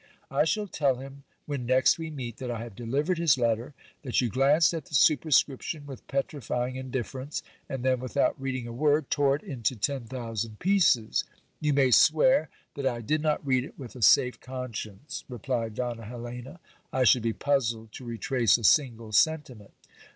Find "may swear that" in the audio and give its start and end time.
11.73-12.87